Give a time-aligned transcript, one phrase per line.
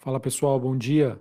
[0.00, 1.20] Fala pessoal, bom dia.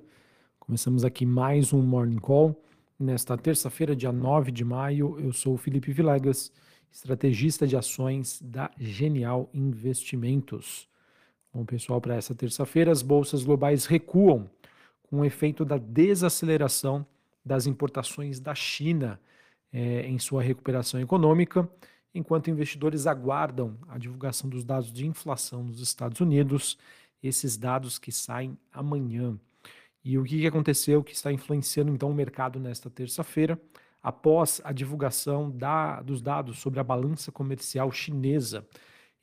[0.57, 2.55] Começamos aqui mais um Morning Call.
[2.97, 6.49] Nesta terça-feira, dia 9 de maio, eu sou o Felipe Vilegas,
[6.89, 10.87] estrategista de ações da Genial Investimentos.
[11.53, 14.49] Bom, pessoal, para essa terça-feira, as bolsas globais recuam
[15.03, 17.05] com o efeito da desaceleração
[17.43, 19.19] das importações da China
[19.73, 21.69] é, em sua recuperação econômica,
[22.15, 26.77] enquanto investidores aguardam a divulgação dos dados de inflação nos Estados Unidos
[27.21, 29.37] esses dados que saem amanhã.
[30.03, 33.59] E o que aconteceu que está influenciando então o mercado nesta terça-feira,
[34.01, 38.65] após a divulgação da, dos dados sobre a balança comercial chinesa.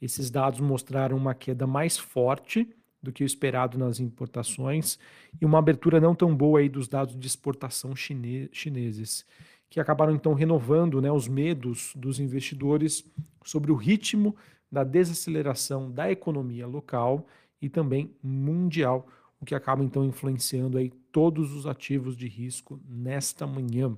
[0.01, 2.69] Esses dados mostraram uma queda mais forte
[3.03, 4.99] do que o esperado nas importações
[5.41, 9.25] e uma abertura não tão boa aí dos dados de exportação chine chineses,
[9.71, 13.05] que acabaram então renovando né, os medos dos investidores
[13.45, 14.37] sobre o ritmo
[14.71, 17.27] da desaceleração da economia local
[17.61, 19.07] e também mundial,
[19.41, 23.97] o que acaba então influenciando aí todos os ativos de risco nesta manhã.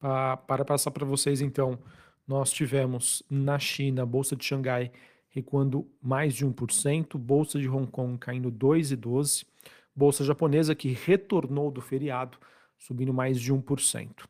[0.00, 1.78] Para, passar para vocês então,
[2.26, 4.90] nós tivemos na China a bolsa de Xangai
[5.28, 9.46] recuando mais de 1%, bolsa de Hong Kong caindo 2,12%,
[9.94, 12.38] bolsa japonesa que retornou do feriado
[12.78, 14.24] subindo mais de 1%.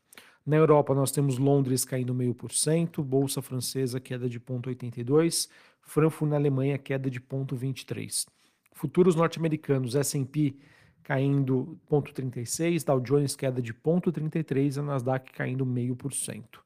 [0.44, 5.48] Na Europa, nós temos Londres caindo meio por cento, Bolsa Francesa queda de 0,82,
[5.82, 8.26] Frankfurt na Alemanha queda de 0,23.
[8.72, 10.56] Futuros norte-americanos, S&P
[11.02, 16.62] caindo 0,36, Dow Jones queda de 0,33 e a Nasdaq caindo 0,5%.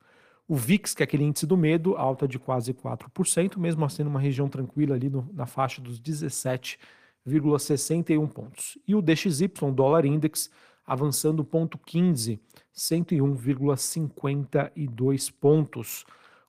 [0.48, 4.20] O VIX, que é aquele índice do medo, alta de quase 4%, mesmo assim numa
[4.20, 8.78] região tranquila ali no, na faixa dos 17,61 pontos.
[8.86, 10.48] E o DXY, dólar index,
[10.86, 12.40] avançando ponto 15,
[12.72, 16.06] 101,52 pontos,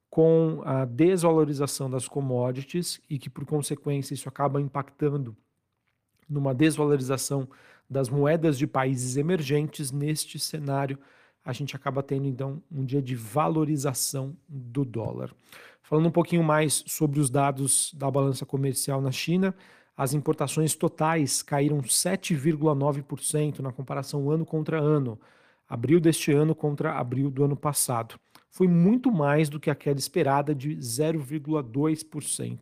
[0.10, 5.36] com a desvalorização das commodities e que por consequência isso acaba impactando
[6.30, 7.48] numa desvalorização
[7.90, 10.98] das moedas de países emergentes neste cenário
[11.48, 15.34] a gente acaba tendo então um dia de valorização do dólar.
[15.82, 19.56] Falando um pouquinho mais sobre os dados da balança comercial na China,
[19.96, 25.18] as importações totais caíram 7,9% na comparação ano contra ano,
[25.70, 28.20] abril deste ano contra abril do ano passado.
[28.50, 32.60] Foi muito mais do que a queda esperada de 0,2%.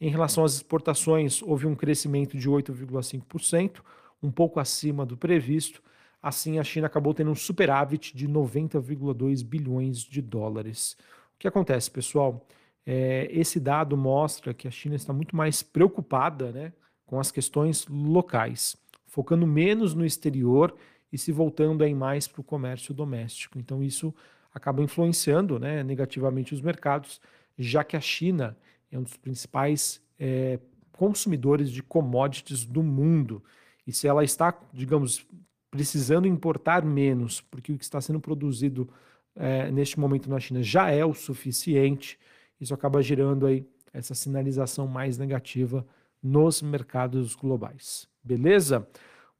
[0.00, 3.80] Em relação às exportações, houve um crescimento de 8,5%,
[4.22, 5.82] um pouco acima do previsto.
[6.22, 10.96] Assim, a China acabou tendo um superávit de 90,2 bilhões de dólares.
[11.34, 12.46] O que acontece, pessoal?
[12.86, 16.72] É, esse dado mostra que a China está muito mais preocupada né,
[17.04, 18.76] com as questões locais,
[19.06, 20.74] focando menos no exterior
[21.12, 23.58] e se voltando aí mais para o comércio doméstico.
[23.58, 24.14] Então, isso
[24.58, 27.20] acaba influenciando né, negativamente os mercados,
[27.58, 28.56] já que a China
[28.90, 30.58] é um dos principais é,
[30.92, 33.42] consumidores de commodities do mundo.
[33.86, 35.26] E se ela está, digamos,
[35.70, 38.88] precisando importar menos, porque o que está sendo produzido
[39.34, 42.18] é, neste momento na China já é o suficiente,
[42.60, 45.86] isso acaba gerando aí essa sinalização mais negativa
[46.22, 48.08] nos mercados globais.
[48.22, 48.86] Beleza?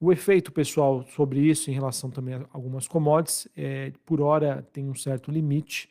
[0.01, 4.89] O efeito, pessoal, sobre isso em relação também a algumas commodities, é, por hora tem
[4.89, 5.89] um certo limite,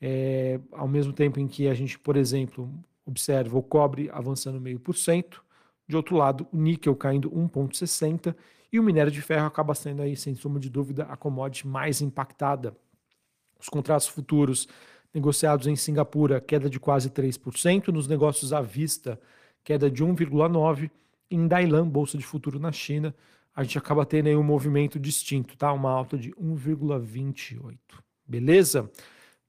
[0.00, 2.68] é, ao mesmo tempo em que a gente, por exemplo,
[3.06, 5.44] observa o cobre avançando meio por cento,
[5.86, 8.34] de outro lado, o níquel caindo 1,60
[8.72, 12.00] e o minério de ferro acaba sendo aí, sem sombra de dúvida, a commodity mais
[12.00, 12.76] impactada.
[13.60, 14.66] Os contratos futuros
[15.12, 19.20] negociados em Singapura, queda de quase 3%, nos negócios à vista,
[19.62, 20.90] queda de 1,9%,
[21.30, 23.14] em Dailan, bolsa de futuro na China,
[23.54, 25.72] a gente acaba tendo aí um movimento distinto, tá?
[25.72, 27.76] Uma alta de 1,28.
[28.26, 28.90] Beleza?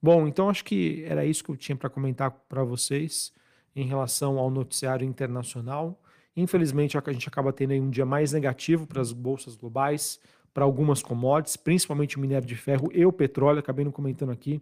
[0.01, 3.33] Bom, então acho que era isso que eu tinha para comentar para vocês
[3.75, 5.99] em relação ao noticiário internacional.
[6.35, 10.19] Infelizmente, a gente acaba tendo aí um dia mais negativo para as bolsas globais,
[10.53, 13.59] para algumas commodities, principalmente o minério de ferro e o petróleo.
[13.59, 14.61] Acabei não comentando aqui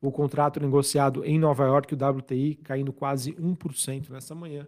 [0.00, 4.66] o contrato negociado em Nova York, o WTI, caindo quase 1% nessa manhã.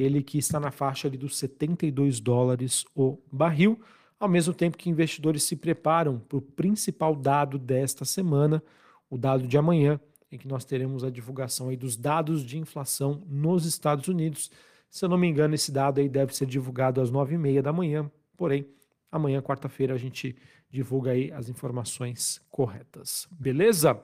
[0.00, 3.80] Ele que está na faixa ali dos 72 dólares o barril,
[4.18, 8.62] ao mesmo tempo que investidores se preparam para o principal dado desta semana,
[9.10, 10.00] o dado de amanhã,
[10.30, 14.50] em que nós teremos a divulgação aí dos dados de inflação nos Estados Unidos.
[14.90, 18.10] Se eu não me engano, esse dado aí deve ser divulgado às 9h30 da manhã,
[18.36, 18.66] porém,
[19.10, 20.36] amanhã, quarta-feira, a gente
[20.70, 23.26] divulga aí as informações corretas.
[23.30, 24.00] Beleza?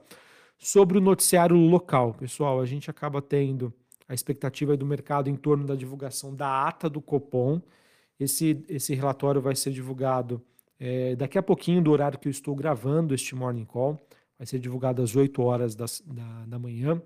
[0.59, 3.73] Sobre o noticiário local, pessoal, a gente acaba tendo
[4.09, 7.61] a expectativa do mercado em torno da divulgação da ata do Copom.
[8.19, 10.43] Esse, esse relatório vai ser divulgado
[10.79, 13.99] é, daqui a pouquinho do horário que eu estou gravando este Morning Call.
[14.39, 17.01] Vai ser divulgado às 8 horas das, da, da manhã.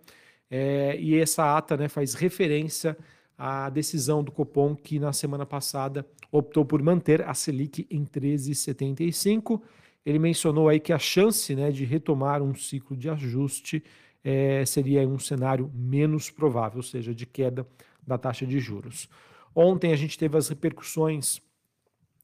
[0.51, 2.97] É, e essa ata né, faz referência
[3.37, 9.61] a decisão do Copom, que na semana passada optou por manter a Selic em 13,75.
[10.05, 13.85] Ele mencionou aí que a chance né, de retomar um ciclo de ajuste
[14.29, 17.67] é, seria um cenário menos provável, ou seja, de queda
[18.07, 19.09] da taxa de juros.
[19.55, 21.41] Ontem a gente teve as repercussões,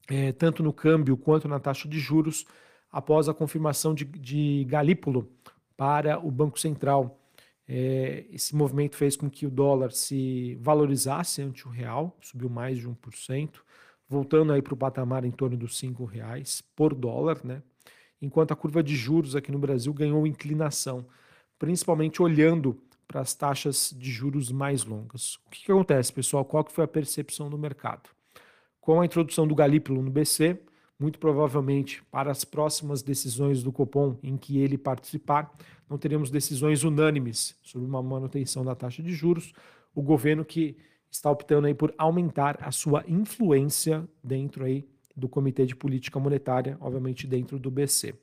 [0.07, 2.45] é, tanto no câmbio quanto na taxa de juros,
[2.91, 5.31] após a confirmação de, de Galípolo
[5.75, 7.19] para o Banco Central.
[7.67, 12.77] É, esse movimento fez com que o dólar se valorizasse ante o real, subiu mais
[12.77, 13.49] de 1%,
[14.07, 17.63] voltando aí para o patamar em torno dos R$ reais por dólar, né?
[18.21, 21.03] enquanto a curva de juros aqui no Brasil ganhou inclinação,
[21.57, 25.35] principalmente olhando para as taxas de juros mais longas.
[25.45, 26.43] O que, que acontece, pessoal?
[26.43, 28.09] Qual que foi a percepção do mercado?
[28.81, 30.59] Com a introdução do Galípolo no BC,
[30.99, 35.53] muito provavelmente para as próximas decisões do Copom em que ele participar,
[35.89, 39.53] não teremos decisões unânimes sobre uma manutenção da taxa de juros.
[39.93, 40.77] O governo que
[41.11, 46.77] está optando aí por aumentar a sua influência dentro aí do Comitê de Política Monetária,
[46.81, 48.15] obviamente dentro do BC.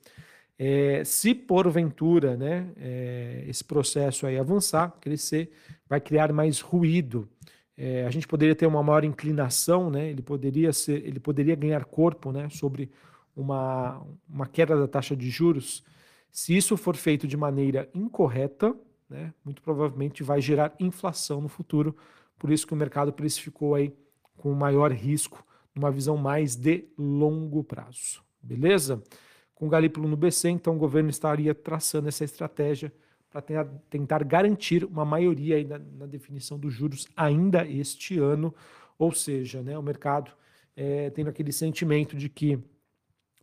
[0.57, 5.51] É, se porventura né, é, esse processo aí avançar, crescer,
[5.89, 7.27] vai criar mais ruído.
[7.75, 11.83] É, a gente poderia ter uma maior inclinação, né, ele, poderia ser, ele poderia ganhar
[11.85, 12.91] corpo né, sobre
[13.35, 15.83] uma, uma queda da taxa de juros.
[16.31, 18.75] Se isso for feito de maneira incorreta,
[19.09, 21.95] né, muito provavelmente vai gerar inflação no futuro.
[22.37, 23.93] Por isso que o mercado precificou aí
[24.37, 28.21] com maior risco, numa visão mais de longo prazo.
[28.41, 29.01] Beleza?
[29.63, 32.91] Com Galípolo no BC, então o governo estaria traçando essa estratégia
[33.31, 38.53] para tentar garantir uma maioria na, na, definição dos juros ainda este ano,
[38.99, 40.33] ou seja, né, o mercado
[40.75, 42.59] é, tendo aquele sentimento de que,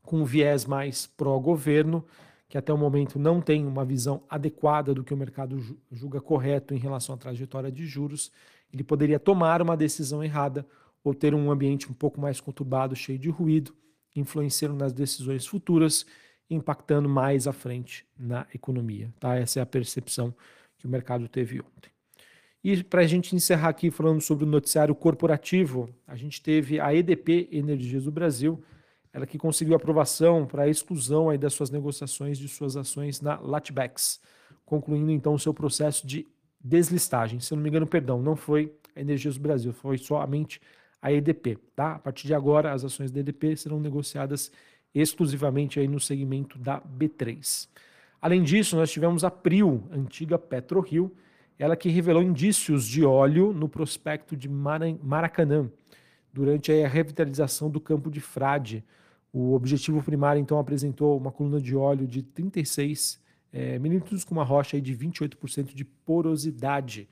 [0.02, 2.04] com um viés mais pró-governo,
[2.50, 5.58] que até o momento não tem uma visão adequada do que o mercado
[5.90, 8.30] julga correto em relação à trajetória de juros,
[8.70, 10.66] ele poderia tomar uma decisão errada
[11.02, 13.74] ou ter um ambiente um pouco mais conturbado, cheio de ruído,
[14.14, 16.04] influenciando nas decisões futuras,
[16.48, 19.12] impactando mais à frente na economia.
[19.20, 19.36] Tá?
[19.36, 20.34] Essa é a percepção
[20.76, 21.90] que o mercado teve ontem.
[22.62, 26.94] E para a gente encerrar aqui falando sobre o noticiário corporativo, a gente teve a
[26.94, 28.62] EDP Energias do Brasil,
[29.12, 33.40] ela que conseguiu aprovação para a exclusão aí das suas negociações de suas ações na
[33.40, 34.20] Latbex,
[34.64, 36.26] concluindo então o seu processo de
[36.62, 37.40] deslistagem.
[37.40, 40.60] Se eu não me engano, perdão, não foi a Energias do Brasil, foi somente
[41.00, 41.58] a EDP.
[41.74, 41.94] Tá?
[41.94, 44.50] A partir de agora, as ações da EDP serão negociadas
[44.94, 47.68] exclusivamente aí no segmento da B3.
[48.20, 51.10] Além disso, nós tivemos a Prio, antiga PetroRio,
[51.58, 55.70] ela que revelou indícios de óleo no prospecto de Maracanã,
[56.32, 58.84] durante a revitalização do campo de Frade.
[59.32, 63.20] O objetivo primário, então, apresentou uma coluna de óleo de 36
[63.52, 67.08] é, milímetros com uma rocha de 28% de porosidade.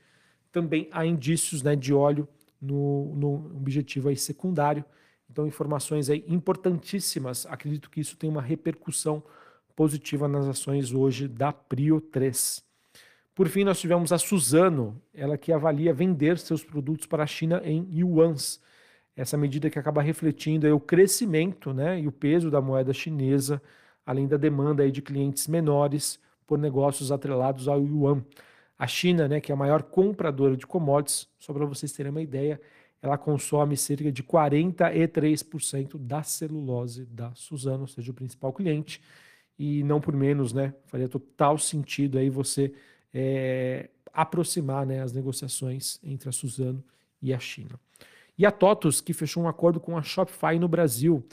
[0.52, 2.29] Também há indícios né, de óleo
[2.60, 4.84] no, no objetivo aí secundário.
[5.31, 7.46] Então, informações aí importantíssimas.
[7.46, 9.22] Acredito que isso tem uma repercussão
[9.76, 12.66] positiva nas ações hoje da Prio 3.
[13.34, 17.62] Por fim, nós tivemos a Suzano, ela que avalia vender seus produtos para a China
[17.64, 18.61] em yuans.
[19.14, 23.62] Essa medida que acaba refletindo aí o crescimento né, e o peso da moeda chinesa,
[24.04, 28.25] além da demanda aí de clientes menores por negócios atrelados ao yuan.
[28.78, 32.22] A China, né, que é a maior compradora de commodities, só para vocês terem uma
[32.22, 32.60] ideia,
[33.02, 39.02] ela consome cerca de 43% da celulose da Suzano, ou seja, o principal cliente,
[39.58, 42.73] e não por menos, né, faria total sentido aí você
[43.12, 46.82] é, aproximar né, as negociações entre a Suzano
[47.20, 47.80] e a China.
[48.37, 51.26] E a TOTUS, que fechou um acordo com a Shopify no Brasil,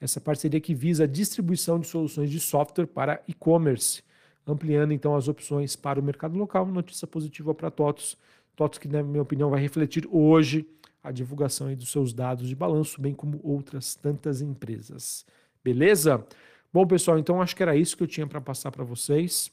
[0.00, 4.02] essa parceria que visa a distribuição de soluções de software para e-commerce
[4.46, 6.66] ampliando então as opções para o mercado local.
[6.66, 8.16] Notícia positiva para TOTOS.
[8.56, 10.68] TOTOS que, na minha opinião, vai refletir hoje
[11.02, 15.26] a divulgação dos seus dados de balanço, bem como outras tantas empresas.
[15.62, 16.24] Beleza?
[16.72, 19.50] Bom, pessoal, então acho que era isso que eu tinha para passar para vocês.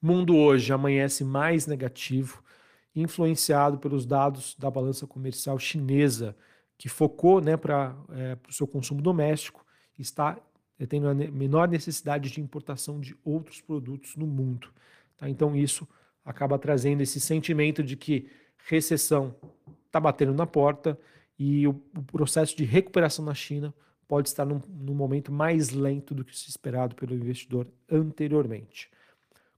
[0.00, 2.42] Mundo hoje amanhece mais negativo,
[2.94, 6.36] influenciado pelos dados da balança comercial chinesa,
[6.78, 9.64] que focou né, para é, o seu consumo doméstico,
[9.98, 10.38] está
[10.88, 14.68] tendo a menor necessidade de importação de outros produtos no mundo.
[15.16, 15.28] Tá?
[15.28, 15.86] Então, isso
[16.24, 18.28] acaba trazendo esse sentimento de que
[18.66, 19.34] recessão
[19.86, 20.98] está batendo na porta
[21.38, 23.74] e o, o, processo de recuperação na China
[24.08, 28.90] pode estar num, num momento mais lento do que se esperado pelo investidor anteriormente.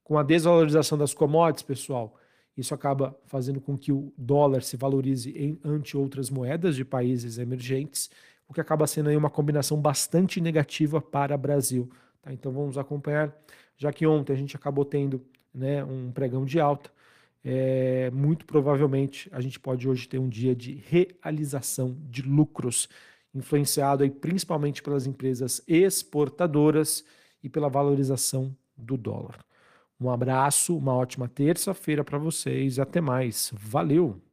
[0.02, 2.18] Com a desvalorização das commodities, pessoal,
[2.56, 7.38] isso acaba fazendo com que o dólar se valorize em, ante outras moedas de países
[7.38, 8.10] emergentes
[8.48, 11.90] o que acaba sendo aí uma combinação bastante negativa para o Brasil.
[12.22, 12.32] Tá?
[12.32, 13.34] Então vamos acompanhar,
[13.76, 16.90] já que ontem a gente acabou tendo né, um pregão de alta,
[17.44, 22.88] é, muito provavelmente a gente pode hoje ter um dia de realização de lucros,
[23.32, 27.04] influenciado aí principalmente pelas empresas exportadoras
[27.42, 29.44] e pela valorização do dólar.
[30.00, 33.50] Um abraço, uma ótima terça-feira para vocês até mais.
[33.54, 34.25] Valeu!